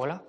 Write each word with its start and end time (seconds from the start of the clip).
Hola, 0.00 0.22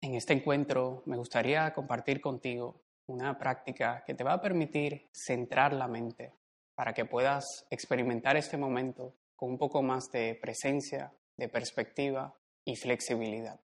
en 0.00 0.16
este 0.16 0.32
encuentro 0.32 1.04
me 1.06 1.16
gustaría 1.16 1.72
compartir 1.72 2.20
contigo 2.20 2.82
una 3.06 3.38
práctica 3.38 4.02
que 4.04 4.14
te 4.14 4.24
va 4.24 4.32
a 4.32 4.40
permitir 4.40 5.08
centrar 5.12 5.72
la 5.74 5.86
mente 5.86 6.32
para 6.74 6.92
que 6.92 7.04
puedas 7.04 7.68
experimentar 7.70 8.36
este 8.36 8.56
momento 8.56 9.14
con 9.36 9.50
un 9.50 9.58
poco 9.58 9.80
más 9.80 10.10
de 10.10 10.34
presencia, 10.34 11.12
de 11.36 11.48
perspectiva 11.48 12.36
y 12.64 12.74
flexibilidad. 12.74 13.60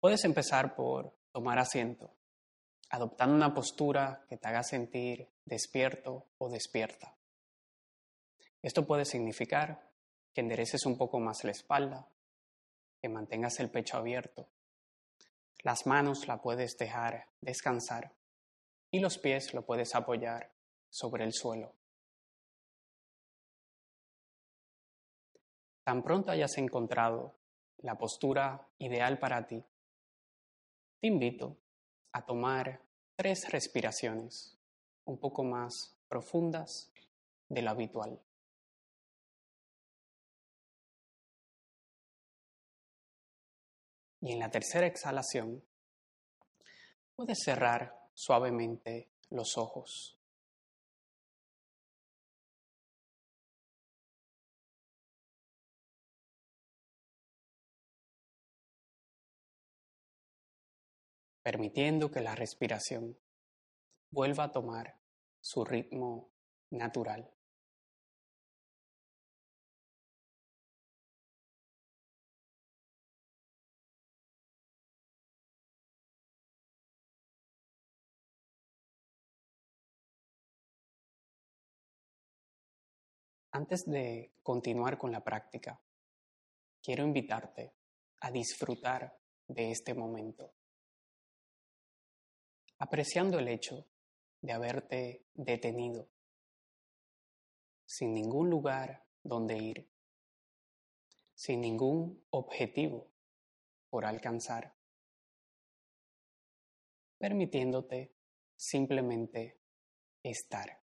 Puedes 0.00 0.26
empezar 0.26 0.74
por 0.74 1.16
tomar 1.32 1.58
asiento, 1.58 2.12
adoptando 2.90 3.36
una 3.36 3.54
postura 3.54 4.26
que 4.28 4.36
te 4.36 4.48
haga 4.48 4.64
sentir 4.64 5.30
despierto 5.46 6.26
o 6.36 6.50
despierta. 6.50 7.16
Esto 8.60 8.86
puede 8.86 9.06
significar 9.06 9.88
que 10.34 10.42
endereces 10.42 10.84
un 10.84 10.98
poco 10.98 11.20
más 11.20 11.42
la 11.42 11.52
espalda, 11.52 12.06
que 13.00 13.08
mantengas 13.08 13.60
el 13.60 13.70
pecho 13.70 13.96
abierto. 13.96 14.48
Las 15.62 15.86
manos 15.86 16.28
la 16.28 16.40
puedes 16.40 16.76
dejar 16.76 17.28
descansar 17.40 18.12
y 18.90 19.00
los 19.00 19.18
pies 19.18 19.54
lo 19.54 19.64
puedes 19.64 19.94
apoyar 19.94 20.52
sobre 20.90 21.24
el 21.24 21.32
suelo. 21.32 21.74
Tan 25.84 26.02
pronto 26.02 26.30
hayas 26.30 26.58
encontrado 26.58 27.34
la 27.78 27.96
postura 27.96 28.68
ideal 28.78 29.18
para 29.18 29.46
ti, 29.46 29.62
te 31.00 31.08
invito 31.08 31.56
a 32.12 32.24
tomar 32.24 32.80
tres 33.14 33.50
respiraciones 33.50 34.58
un 35.04 35.18
poco 35.18 35.44
más 35.44 35.96
profundas 36.08 36.90
de 37.48 37.62
lo 37.62 37.70
habitual. 37.70 38.20
Y 44.20 44.32
en 44.32 44.38
la 44.38 44.50
tercera 44.50 44.86
exhalación, 44.86 45.62
puedes 47.14 47.38
cerrar 47.42 47.94
suavemente 48.14 49.10
los 49.30 49.56
ojos. 49.58 50.16
permitiendo 61.46 62.10
que 62.10 62.20
la 62.20 62.34
respiración 62.34 63.16
vuelva 64.10 64.42
a 64.42 64.50
tomar 64.50 64.98
su 65.40 65.64
ritmo 65.64 66.28
natural. 66.70 67.35
Antes 83.56 83.86
de 83.86 84.34
continuar 84.42 84.98
con 84.98 85.10
la 85.10 85.24
práctica, 85.24 85.80
quiero 86.82 87.04
invitarte 87.04 87.72
a 88.20 88.30
disfrutar 88.30 89.18
de 89.48 89.70
este 89.70 89.94
momento, 89.94 90.52
apreciando 92.76 93.38
el 93.38 93.48
hecho 93.48 93.86
de 94.42 94.52
haberte 94.52 95.24
detenido, 95.32 96.06
sin 97.86 98.12
ningún 98.12 98.50
lugar 98.50 99.06
donde 99.22 99.56
ir, 99.56 99.88
sin 101.34 101.62
ningún 101.62 102.26
objetivo 102.28 103.08
por 103.88 104.04
alcanzar, 104.04 104.76
permitiéndote 107.16 108.12
simplemente 108.54 109.58
estar. 110.22 110.85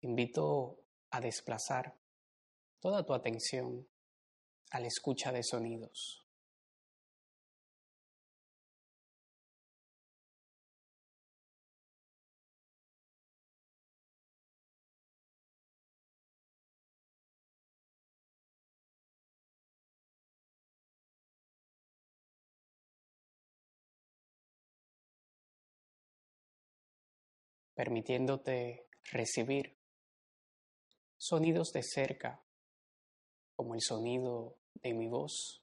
Invito 0.00 0.84
a 1.10 1.20
desplazar 1.20 1.96
toda 2.80 3.04
tu 3.04 3.14
atención 3.14 3.86
a 4.70 4.80
la 4.80 4.86
escucha 4.86 5.32
de 5.32 5.42
sonidos. 5.42 6.24
permitiéndote 27.80 28.90
recibir 29.10 29.79
sonidos 31.20 31.74
de 31.74 31.82
cerca, 31.82 32.42
como 33.54 33.74
el 33.74 33.82
sonido 33.82 34.56
de 34.76 34.94
mi 34.94 35.06
voz, 35.06 35.62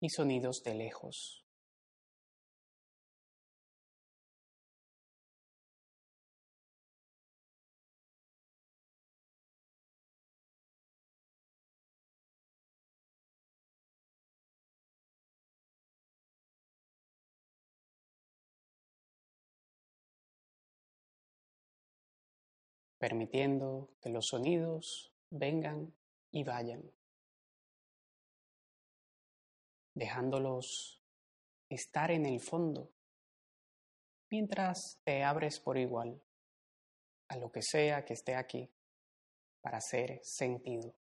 y 0.00 0.08
sonidos 0.10 0.62
de 0.62 0.74
lejos. 0.74 1.44
Permitiendo 23.00 23.88
que 24.02 24.10
los 24.10 24.26
sonidos 24.26 25.10
vengan 25.30 25.94
y 26.30 26.44
vayan, 26.44 26.92
dejándolos 29.94 31.02
estar 31.70 32.10
en 32.10 32.26
el 32.26 32.40
fondo 32.40 32.92
mientras 34.30 35.00
te 35.02 35.24
abres 35.24 35.58
por 35.60 35.78
igual 35.78 36.20
a 37.28 37.38
lo 37.38 37.50
que 37.50 37.62
sea 37.62 38.04
que 38.04 38.12
esté 38.12 38.34
aquí 38.34 38.70
para 39.62 39.80
ser 39.80 40.20
sentido. 40.22 40.99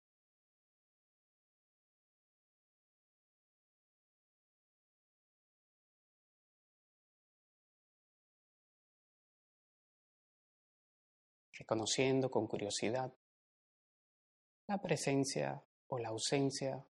Reconociendo 11.59 12.31
con 12.31 12.47
curiosidad 12.47 13.13
la 14.67 14.81
presencia 14.81 15.61
o 15.87 15.99
la 15.99 16.09
ausencia 16.09 16.85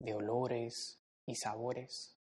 de 0.00 0.14
olores 0.14 1.00
y 1.24 1.36
sabores. 1.36 2.18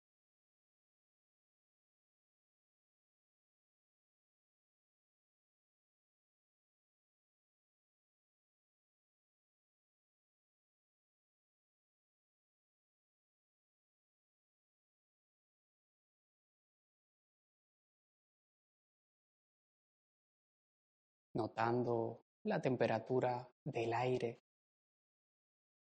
Notando 21.37 22.23
la 22.45 22.61
temperatura 22.61 23.49
del 23.63 23.93
aire 23.93 24.41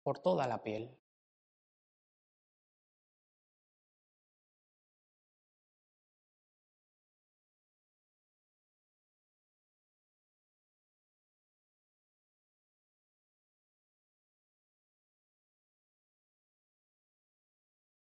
por 0.02 0.18
toda 0.18 0.46
la 0.46 0.62
piel. 0.62 0.98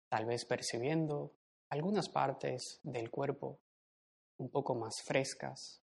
Tal 0.09 0.27
vez 0.27 0.45
percibiendo 0.45 1.33
algunas 1.71 2.09
partes 2.09 2.81
del 2.83 3.11
cuerpo 3.11 3.61
un 4.39 4.51
poco 4.51 4.75
más 4.75 5.03
frescas 5.03 5.80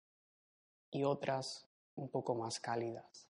y 0.92 1.04
otras 1.04 1.68
un 1.96 2.10
poco 2.10 2.36
más 2.36 2.60
cálidas. 2.60 3.30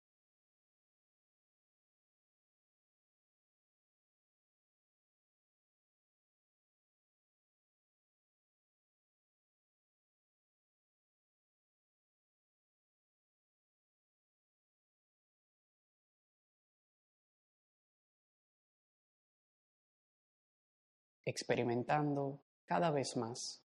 experimentando 21.29 22.41
cada 22.65 22.91
vez 22.91 23.15
más 23.15 23.62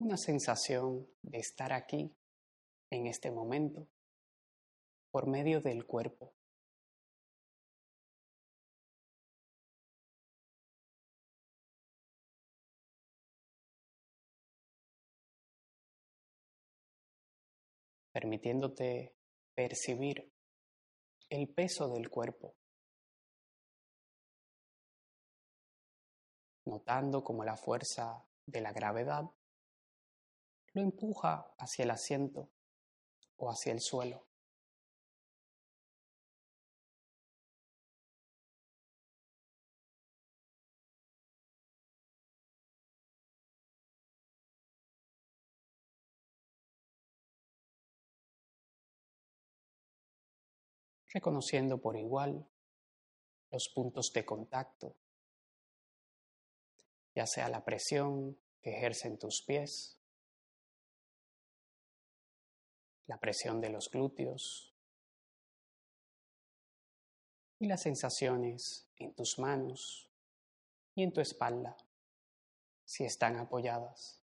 una 0.00 0.16
sensación 0.16 1.06
de 1.22 1.38
estar 1.38 1.72
aquí 1.72 2.12
en 2.90 3.06
este 3.06 3.30
momento 3.30 3.88
por 5.10 5.26
medio 5.26 5.60
del 5.60 5.86
cuerpo. 5.86 6.34
permitiéndote 18.14 19.12
percibir 19.56 20.32
el 21.30 21.48
peso 21.48 21.88
del 21.88 22.08
cuerpo, 22.08 22.54
notando 26.64 27.24
como 27.24 27.42
la 27.44 27.56
fuerza 27.56 28.24
de 28.46 28.60
la 28.60 28.72
gravedad 28.72 29.24
lo 30.74 30.82
empuja 30.82 31.52
hacia 31.58 31.82
el 31.82 31.90
asiento 31.90 32.53
o 33.36 33.50
hacia 33.50 33.72
el 33.72 33.80
suelo. 33.80 34.24
reconociendo 51.14 51.80
por 51.80 51.96
igual 51.96 52.44
los 53.52 53.68
puntos 53.72 54.10
de 54.12 54.24
contacto, 54.24 54.96
ya 57.14 57.24
sea 57.26 57.48
la 57.48 57.64
presión 57.64 58.36
que 58.60 58.76
ejercen 58.76 59.16
tus 59.16 59.42
pies, 59.46 60.00
la 63.06 63.18
presión 63.18 63.60
de 63.60 63.70
los 63.70 63.90
glúteos 63.90 64.74
y 67.58 67.66
las 67.66 67.82
sensaciones 67.82 68.88
en 68.96 69.14
tus 69.14 69.38
manos 69.38 70.10
y 70.94 71.02
en 71.02 71.12
tu 71.12 71.20
espalda 71.20 71.76
si 72.84 73.04
están 73.04 73.36
apoyadas. 73.36 74.23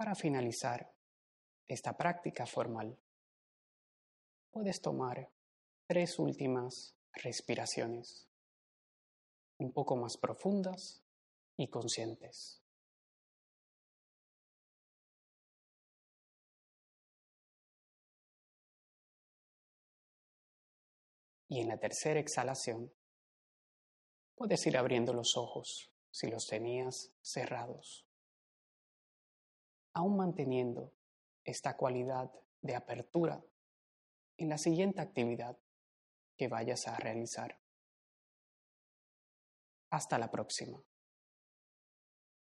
Para 0.00 0.14
finalizar 0.14 0.90
esta 1.68 1.94
práctica 1.94 2.46
formal, 2.46 2.98
puedes 4.50 4.80
tomar 4.80 5.30
tres 5.86 6.18
últimas 6.18 6.96
respiraciones, 7.12 8.26
un 9.58 9.74
poco 9.74 9.96
más 9.96 10.16
profundas 10.16 11.04
y 11.58 11.68
conscientes. 11.68 12.62
Y 21.48 21.60
en 21.60 21.68
la 21.68 21.76
tercera 21.76 22.20
exhalación, 22.20 22.90
puedes 24.34 24.66
ir 24.66 24.78
abriendo 24.78 25.12
los 25.12 25.36
ojos 25.36 25.92
si 26.10 26.30
los 26.30 26.46
tenías 26.46 27.12
cerrados 27.20 28.09
aún 30.00 30.16
manteniendo 30.16 30.92
esta 31.44 31.76
cualidad 31.76 32.32
de 32.62 32.74
apertura 32.74 33.42
en 34.38 34.48
la 34.48 34.56
siguiente 34.56 35.00
actividad 35.00 35.58
que 36.36 36.48
vayas 36.48 36.88
a 36.88 36.96
realizar. 36.96 37.60
Hasta 39.90 40.18
la 40.18 40.30
próxima. 40.30 40.82